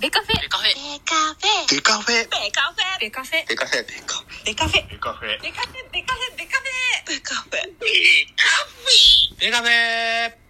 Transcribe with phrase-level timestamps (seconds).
[0.00, 0.40] ベカフェ。
[0.40, 0.72] ベカフェ。
[0.72, 1.68] ベカフェ。
[1.68, 2.24] ベカフェ。
[2.24, 3.44] ベカフェ。
[3.46, 3.84] ベカフェ。
[3.84, 4.40] ベカフェ。
[4.46, 4.88] ベカフェ。
[4.88, 5.42] ベカフェ。
[5.42, 5.92] ベカフェ。
[5.92, 6.36] ベカフェ。
[6.36, 7.04] ベカフェ。
[7.06, 7.50] ベカフェ。
[7.50, 9.10] ベカフェ。
[9.40, 10.40] ベカフェ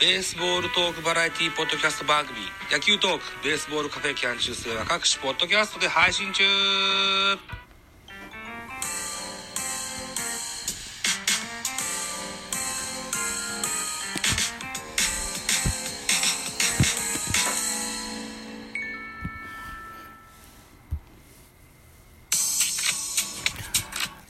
[0.00, 2.38] ベースボールトークバラエティポッドキャスト番組
[2.72, 7.59] 野球トークベースボールカフェキャン中世は各種ポッドキャストで配信中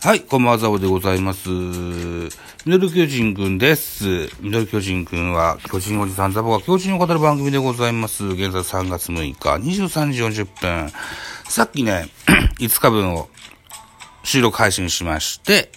[0.02, 1.50] はい、こんばんは、ザボでございます。
[1.50, 2.30] ミ
[2.66, 4.30] ドル巨人くんです。
[4.40, 8.24] ミドル巨人くんは、巨人おじさんザボが巨人を語る番組でございます。
[8.24, 10.90] 現在3月6日、23時40分。
[11.44, 12.08] さっきね、
[12.60, 13.28] 5日分を
[14.24, 15.70] 収録配信しまして、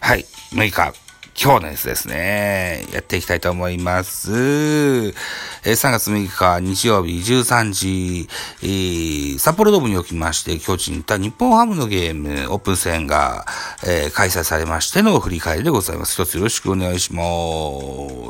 [0.00, 0.92] はい、6日、
[1.40, 2.84] 今日のやつですね。
[2.92, 4.32] やっていきたいと思います。
[4.32, 8.28] え3月6日日曜日13時、
[8.64, 13.46] え札幌ドームにおきまして、巨人対日本ハムのゲーム、オープン戦が、
[13.86, 16.14] え開催されましての振り返りでございます。
[16.20, 17.22] 一つよろしくお願いしま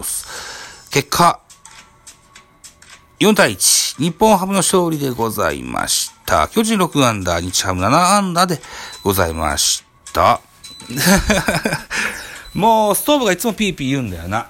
[0.05, 0.91] す。
[0.91, 1.41] 結果、
[3.21, 6.49] 4対1、日本ハムの勝利でございました。
[6.49, 8.61] 巨人6アンダー、日ハム7アンダーで
[9.03, 10.43] ございました。
[12.55, 14.49] もう、ストーブがいつもピーピー言うんだよな。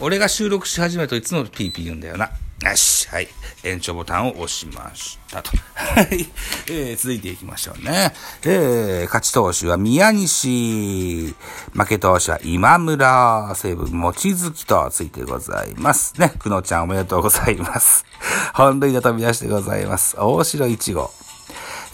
[0.00, 2.26] 俺が収録し始めるといつもピーピー言うんだよな。
[2.26, 3.28] よし、はい。
[3.62, 5.50] 延長ボタンを押しましたと。
[5.74, 6.26] はい。
[6.70, 8.12] え、続いていきましょうね。
[8.44, 11.34] えー、勝ち投手は宮西。
[11.72, 13.54] 負け投手は今村。
[13.54, 16.20] 西武、望月とついてございます。
[16.20, 16.32] ね。
[16.38, 18.04] くのちゃんおめでとうございます。
[18.54, 20.16] 本塁打飛び出してございます。
[20.18, 21.12] 大城1号。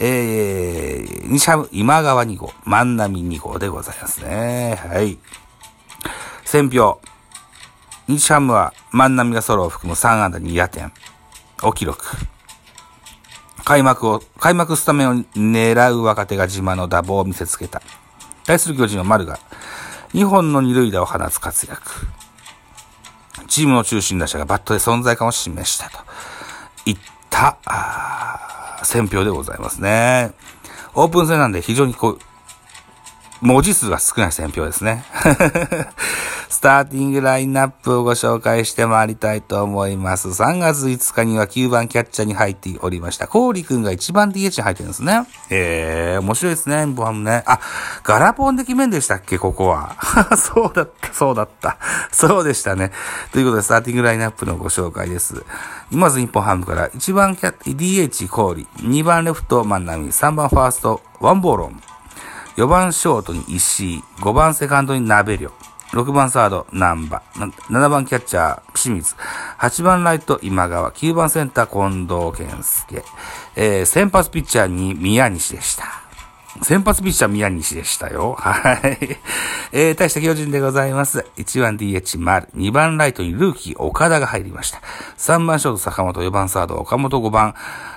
[0.02, 4.80] えー、西ハム、今川2号、万波2号でございますね。
[4.82, 5.18] はい。
[6.44, 7.00] 選票。
[8.08, 10.90] 日ハムは万波がソロを含む3安打2打点。
[11.62, 12.02] お記録。
[13.64, 17.83] 開幕を、開幕スタメンを狙う若手が自慢の打棒を見せつけた。
[18.46, 19.39] 対する巨人は丸が
[20.14, 21.83] 2本の二塁打を放つ活躍。
[23.48, 25.98] チームの中心打者がバットで存在感を示したと
[26.86, 27.58] いった、
[28.80, 30.33] あー選票でございますね。
[30.95, 32.18] オープン戦なんで非常にこう、
[33.40, 35.05] 文字数が少ない選票ですね。
[36.51, 40.28] スターティングラインナップをご紹介してまいりたいと思います。
[40.28, 43.28] 3月5日には9番キャッチャーに入っておりました。
[43.28, 45.27] コーリ君が1番 DH に入ってるんですね。
[45.48, 47.45] えー、面白いですね、ボハムね。
[47.46, 47.61] あ、
[48.02, 49.96] ガラポンで決めんでしたっけ、ここは。
[50.36, 51.78] そうだった、そうだった。
[52.12, 52.92] そうでしたね。
[53.33, 55.42] ということで、スターティングラインナップのご紹介です。
[55.90, 61.80] まず日本ハムから1番キャッ DH コーリ、2番レフト万波、3番ファーストワンボーロン、
[62.56, 65.50] 4番ショートに石井、5番セカンドに鍋量、
[65.92, 69.14] 6番サード南波、7番キャッチャー清水、
[69.58, 73.05] 8番ライト今川、9番センター近藤健介、
[73.56, 76.09] えー、先発ピッチャーに宮西でした。
[76.62, 78.34] 先発ピッチャー宮西でしたよ。
[78.38, 79.18] はい。
[79.72, 81.24] えー、大した巨人でございます。
[81.36, 84.80] 1番 DH 丸、2番ライトにルーキー岡田が入りました。
[85.16, 87.54] 3番ショート坂本、4番サード岡本、5番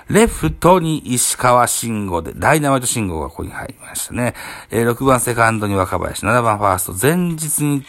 [0.10, 4.34] レフトに石川慎吾で、ダイナマイト慎吾がここに入りましたね。
[4.72, 7.84] えー、6番セカンドに若林、7番ファースト、前日に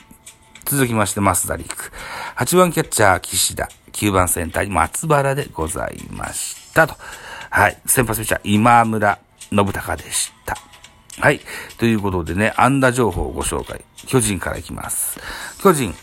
[0.65, 1.93] 続きまして、増田陸。
[2.37, 3.69] 8番キャッチャー、岸田。
[3.93, 6.87] 9番センターに松原でございました。
[6.87, 6.95] と。
[7.51, 7.81] はい。
[7.87, 9.19] 先発ピッチャー、今村
[9.51, 10.57] 信孝でした。
[11.21, 11.41] はい。
[11.79, 13.85] ということでね、安打情報をご紹介。
[14.07, 15.19] 巨人からいきます。
[15.63, 15.95] 巨人、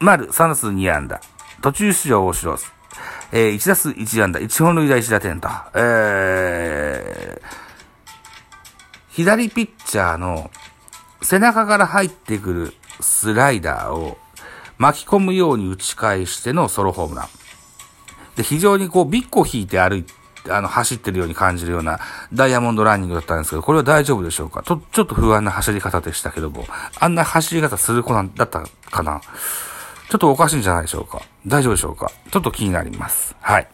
[0.00, 1.20] 丸3打数2安打。
[1.60, 2.58] 途中出場大城。
[3.32, 5.48] えー、1打数1安打、1本塁打1打点と。
[5.74, 7.46] えー、
[9.10, 10.50] 左ピッチャーの
[11.20, 14.18] 背中から入ってくるスライダーを
[14.78, 17.28] 巻き込むように打ち返してのソロホームラン。
[18.36, 20.14] で、非常にこう、ビッコ引いて歩いて、
[20.50, 21.98] あの、走ってるように感じるような
[22.32, 24.62] ダイヤモンドランニングだったんですけど、これは大丈夫でしょうか？
[24.62, 26.66] と、ちょっと不安な走り方でしたけども、
[26.98, 29.20] あんな走り方する子なんだったかな？
[30.08, 31.20] ちょっとおかしいんじゃないでしょうか？
[31.46, 32.10] 大丈夫でしょうか？
[32.30, 33.36] ちょっと気になります。
[33.40, 33.68] はい。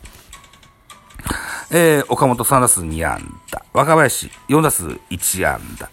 [1.70, 3.64] えー、岡本3打数2安打。
[3.72, 5.88] 若林4打数1安打。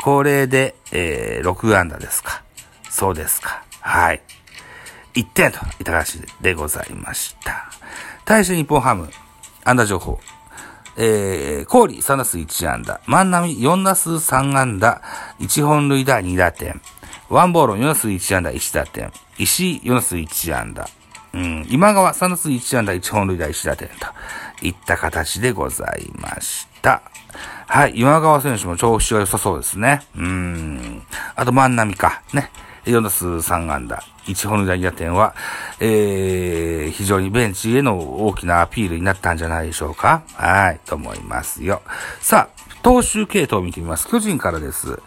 [0.00, 2.42] これで、えー、6安打ですか。
[2.88, 3.64] そうですか。
[3.80, 4.22] はい。
[5.14, 7.70] 1点といった形でございました。
[8.24, 9.10] 対して日本ハム、
[9.64, 10.18] 安打情報。
[10.96, 13.00] えー、コーリ3打数1安打。
[13.06, 15.00] 万波4打数3安打。
[15.40, 16.80] 1本塁打2打点。
[17.28, 19.10] ワンボーロン4打数1安打1打点。
[19.38, 20.88] 石井4打数1安打。
[21.34, 27.02] うん、今川3打数1安打1本塁打1打点といった形でございました。
[27.66, 27.92] はい。
[27.96, 30.02] 今川選手も調子が良さそうですね。
[30.14, 31.02] うん。
[31.34, 32.22] あと万波か。
[32.34, 32.50] ね。
[32.84, 34.02] 4打数3安打。
[34.26, 35.34] 1本塁打2打点は、
[35.80, 40.22] えー、非常にベンチへの大きなアピールになったんじゃないでしょうか。
[40.34, 40.80] はい。
[40.86, 41.82] と思いますよ。
[42.20, 44.08] さあ、投手系統を見てみます。
[44.08, 45.00] 巨人からです。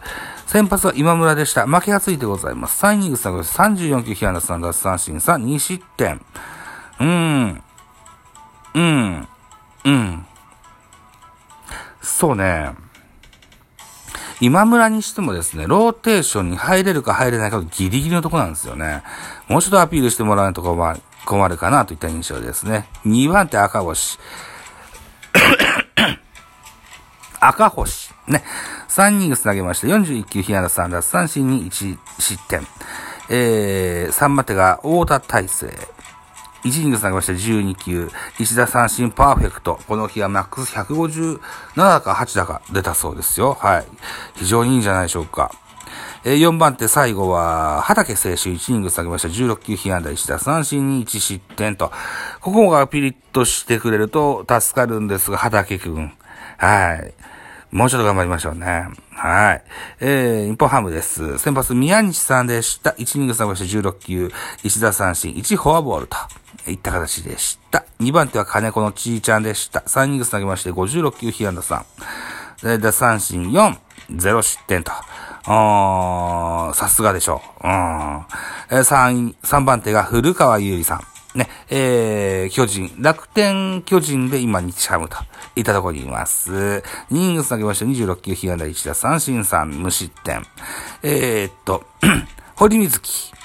[0.46, 1.66] 先発は今村でした。
[1.66, 2.82] 負けがついてございます。
[2.84, 6.20] 3イニングス34球、被安打3奪三振3、2失点。
[7.00, 7.62] うーん。
[8.74, 9.28] うん。
[9.84, 10.26] うん。
[12.00, 12.85] そうね。
[14.40, 19.02] 今村にしてもですね、ローテーションに入れるか入れないかギリギリのとこなんですよね。
[19.48, 22.88] もうちょっとアピールしてもらわないと困困るかなといった印象ですね。
[23.04, 24.18] 2番手赤星。
[27.40, 28.12] 赤星。
[28.28, 28.44] ね。
[28.88, 32.66] 3イニングス投げまして、41球、被安打3奪三振に1失点。
[33.28, 35.95] えー、3番手が太田大成。
[36.66, 39.78] 1イニング投げまして12球、1打三振パーフェクト。
[39.86, 41.38] この日はマックス157
[42.00, 43.54] か8だか出たそうですよ。
[43.54, 43.84] はい。
[44.34, 45.52] 非常にいいんじゃないでしょうか。
[46.24, 51.92] えー、4番手最後は、畑選手1イニング投げました16球被安打1打三振に1失点と。
[52.40, 56.12] ここがピリッとしてくれると助かるんですが、畑くん。
[56.58, 57.14] はい。
[57.70, 58.88] もうちょっと頑張りましょうね。
[59.10, 59.62] はい。
[60.00, 61.38] えー、日本ハムです。
[61.38, 62.90] 先発宮西さんでした。
[62.90, 64.32] 1イニング投げまして16球、
[64.64, 66.16] 1打三振、1フォアボールと。
[66.66, 67.84] いった形でした。
[68.00, 69.80] 2番手は金子のちーちゃんでした。
[69.80, 72.78] 3イニング投げまして56球、被安打3。
[72.80, 73.78] 打三振4、
[74.10, 74.92] 0失点と。
[75.48, 77.66] あーさすがでしょう。
[77.66, 77.72] うん。
[78.70, 81.16] えー、3、3番手が古川優里さん。
[81.38, 85.18] ね、えー、巨人、楽天巨人で今日ハムと
[85.54, 86.50] いったところにいます。
[86.50, 90.42] 2イニング投げまして26球、被安打1打三振3、無失点。
[91.02, 91.84] えー、っと、
[92.56, 93.35] 堀水木。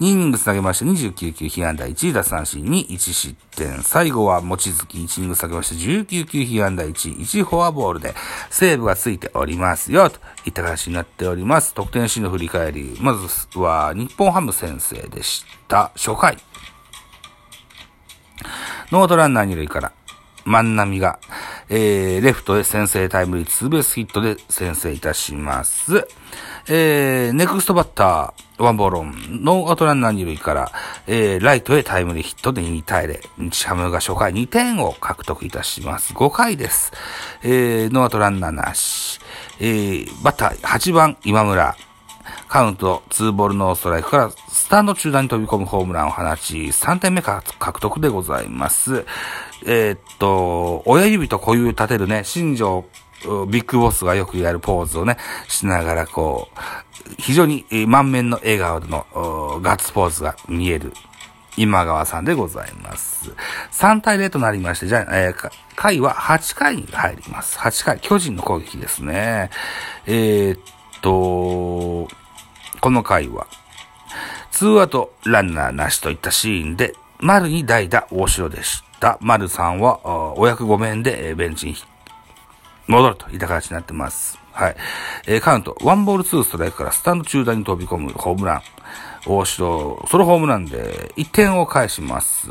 [0.00, 3.82] 2イニング投げまして29球、被安打1打三振に1失点。
[3.82, 8.14] 最後は、望月1イニング投げまして19球、被安打1、1フォアボールで、
[8.50, 11.74] セーブがついておりますよ、といった形になっております。
[11.74, 12.96] 得点シーンの振り返り。
[13.00, 15.92] まずは、日本ハム先生でした。
[15.94, 16.38] 初回。
[18.90, 19.92] ノートランナー2塁から、
[20.44, 21.20] 万波が、
[21.72, 26.08] えー、レフトへ先制タイムリーツーベースヒットで先制いたします。
[26.68, 29.14] えー、ネクストバッター、ワンボロン、
[29.44, 30.72] ノーアウトランナー2塁から、
[31.06, 33.20] えー、ライトへタイムリーヒットで2対0。
[33.38, 36.12] 日ハムが初回2点を獲得いたします。
[36.12, 36.92] 5回です。
[37.44, 39.20] えー、ノーアウトランナーなし。
[39.60, 41.76] えー、バッター8番今村。
[42.48, 49.06] カウント2ボールノーストライクからスタンド中段に飛び込むホームランを放ち、3点目獲得でございます。
[49.66, 52.84] えー、っと、親指と小指立てるね、新庄
[53.48, 55.16] ビッグボスがよくやるポーズをね、
[55.48, 60.92] しながらこう、非常に満面の笑顔のガッツポーズが見える
[61.56, 63.32] 今川さんでございます。
[63.72, 67.58] 3対0となりまして、じゃあ、えー、回は8回に入ります。
[67.58, 69.50] 8回、巨人の攻撃ですね。
[70.06, 70.60] えー、っ
[71.02, 72.08] と、
[72.80, 73.46] この回は、
[74.50, 79.18] ツーアウトランナーなしといったシーンで、丸に代打大城でした。
[79.20, 81.74] 丸さんは、お役御免でベンチに
[82.86, 84.38] 戻るといった形になってます。
[84.52, 84.76] はい。
[85.26, 88.62] えー、カウント、ワンボールツーストライクからスタンド中段に飛び込むホームラン。
[89.26, 92.50] 大城、ソロホームランで1点を返します。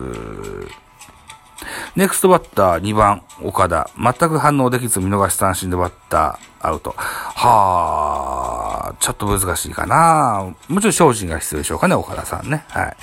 [1.96, 3.90] ネクストバッター2番岡田。
[3.98, 6.94] 全く反応できず見逃し三振でバッターアウト。
[6.98, 10.54] はあ、ちょっと難しいかな。
[10.68, 12.66] もちろん精進が必要でしょうかね、岡田さんね。
[12.70, 12.98] はい。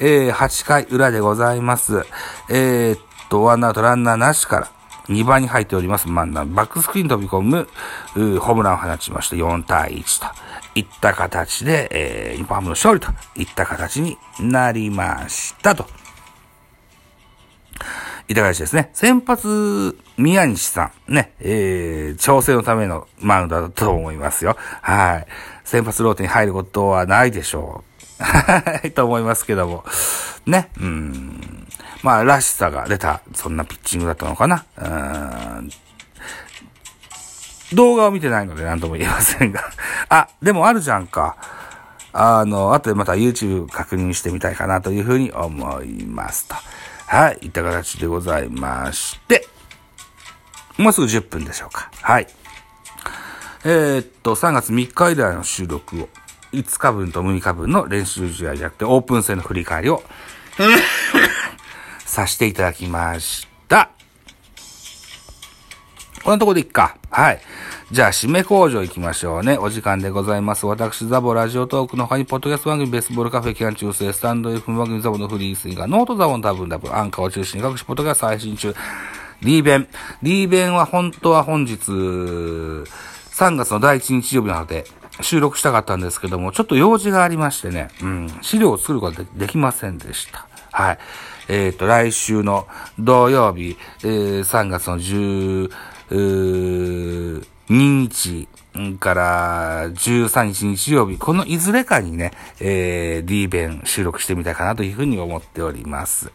[0.00, 2.06] えー、8回裏でございます。
[2.48, 4.68] えー、っと、ワンアウトランナーなしから。
[5.08, 7.66] 2番に入っております、マンダバックスクリーン飛び込む、
[8.14, 10.26] ホームランを放ちまして、4対1と
[10.74, 15.86] いった形で、えー、日本ハムの勝利といった形になりましたと。
[18.28, 18.90] いった形ですね。
[18.92, 24.56] 先発、宮西さん、ね、えー、調整のためのマウンドだと思いますよ。
[24.82, 25.26] はい。
[25.64, 27.84] 先発ローテに入ることはないでしょ
[28.20, 28.22] う。
[28.22, 29.84] はい、と思いますけども。
[30.46, 31.66] ね、うん。
[32.02, 34.64] まあ、らしさが出た、そんなピッチングだったのかな。
[34.76, 35.70] うーん。
[37.74, 39.62] 動画を見てないので何とも言えませんが。
[40.08, 41.36] あ、でもあるじゃんか。
[42.12, 46.56] あの、後でまた YouTube 確認してみたいかなというふうに思いますと。
[47.08, 49.46] はい、いった形でございまして、
[50.76, 51.90] もうすぐ10分でしょうか。
[52.02, 52.26] はい。
[53.64, 56.08] えー、っと、3月3日以来の収録を、
[56.52, 60.04] 5日分と6日分の練習試合じゃなくて、オープン戦の振り返りを、
[62.04, 63.57] させていただきました。
[66.28, 66.98] こんなとこでいっか。
[67.08, 67.40] はい。
[67.90, 69.56] じゃあ、締め工場行きましょうね。
[69.56, 70.66] お時間でございます。
[70.66, 78.74] 私、ザボラジオトークの他に、ポッドキャスト番組、ベースボールカフェ期間中世、スタンド F 番組ザボのフリースインガー、ノートザボの多分ダブ、アンカーを中心に各種ポッドキャスト配信中。
[79.40, 79.88] リーベン。
[80.22, 82.84] リーベンは本当は本日、3
[83.56, 84.84] 月の第1日曜日なので、
[85.22, 90.46] 収録したかったんですけども、ちょっと用事がありましてね、うん、資料を作ることができませんでした。
[90.72, 90.98] はい。
[91.48, 92.68] えっ、ー、と、来週の
[92.98, 95.70] 土曜日、えー、3月の10、
[96.10, 97.30] 2
[97.68, 98.48] 日
[98.98, 106.32] から13日日曜日、このいずれかにね、えー、D 弁収録してみたいかなというふうに思っております。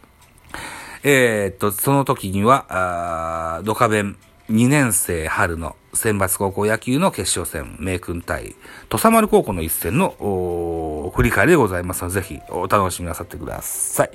[1.03, 4.17] えー、っと、その時には、ドカベン
[4.49, 8.55] 2年生春の選抜高校野球の決勝戦、明訓対
[8.89, 14.11] 土佐丸高校の一戦の振り返りでございますので、ぜひお楽しみなさってください。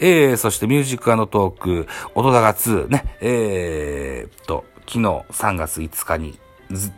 [0.00, 6.38] えー、そしてミュージックトーク、音高2ね、えー、っと、昨日3月5日に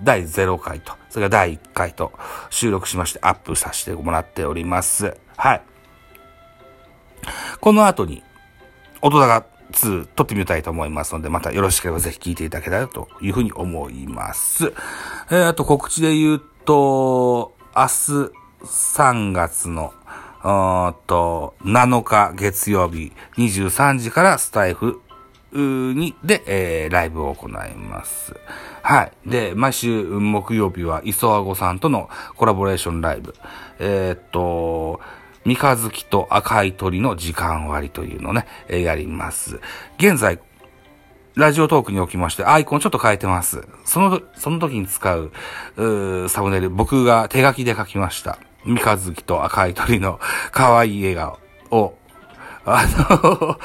[0.02, 2.12] 第0回と、それから第1回と
[2.48, 5.16] 収録しましてアップさせてもらっております。
[5.36, 5.62] はい。
[7.60, 8.22] この後に、
[9.02, 14.72] 音高2撮ってみたいと思いますので、またよろしければぜひ聞いていただけたらというふうに思います。
[15.30, 17.88] えー、あと告知で言うと、明日
[18.64, 25.00] 3月の、ーと、7日月曜日23時からスタイフ
[25.52, 28.34] に、で、えー、ライブを行います。
[28.82, 29.12] はい。
[29.26, 33.34] で、毎週木曜日は磯和子さんとのコラボレーションライブ。
[33.78, 35.00] えー、っと、
[35.44, 39.60] 三日月と赤い鳥の時間割というのをね、えー、やります。
[39.98, 40.38] 現在、
[41.34, 43.66] ラジオトークにおきまして、アイコンちょっと変えてます。
[43.84, 45.32] その、その時に使う、
[45.76, 48.38] うサムネイル、僕が手書きで書きました。
[48.64, 50.20] 三日月と赤い鳥の
[50.52, 51.38] 可愛い笑
[51.70, 51.94] 顔を
[52.64, 53.58] あの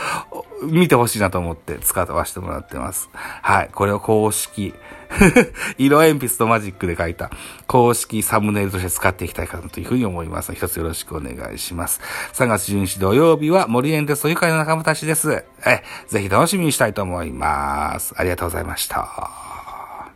[0.65, 3.09] 見てほしいなと思って使わせてもらってます。
[3.13, 3.69] はい。
[3.71, 4.73] これを公式
[5.77, 7.31] 色鉛筆とマジックで書いた
[7.67, 12.01] 公式サムネイルとして使っていきたいかなというふうに思います一つよろしくお願いします。
[12.33, 15.43] 3月12日土曜日は森園ですと愉快の仲間たちです。
[15.65, 18.13] え、ぜひ楽しみにしたいと思います。
[18.17, 19.54] ありがとうございました。